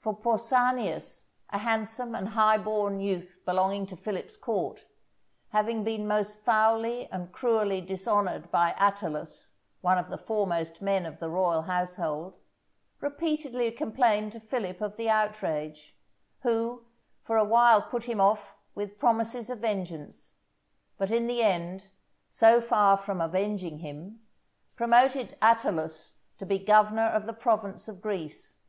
[0.00, 4.84] For Pausanias, a handsome and high born youth belonging to Philip's court,
[5.50, 11.20] having been most foully and cruelly dishonoured by Attalus, one of the foremost men of
[11.20, 12.34] the royal household,
[13.00, 15.94] repeatedly complained to Philip of the outrage;
[16.40, 16.82] who
[17.22, 20.34] for a while put him off with promises of vengeance,
[20.98, 21.84] but in the end,
[22.28, 24.18] so far from avenging him,
[24.74, 28.62] promoted Attalus to be governor of the province of Greece.